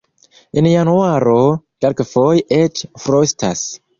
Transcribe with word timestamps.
En 0.61 0.67
januaro 0.69 1.35
kelkfoje 1.85 2.43
eĉ 2.57 2.83
frostas. 3.05 3.63